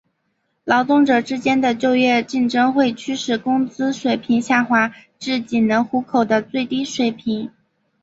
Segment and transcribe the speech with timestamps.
[0.63, 7.51] 劳动者之间的就业竞争会驱使工资水平下滑至仅能糊口的最低水平。